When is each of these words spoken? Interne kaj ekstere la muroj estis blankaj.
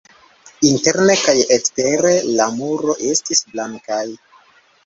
Interne 0.69 1.15
kaj 1.25 1.35
ekstere 1.57 2.15
la 2.39 2.49
muroj 2.57 2.97
estis 3.13 3.47
blankaj. 3.53 4.05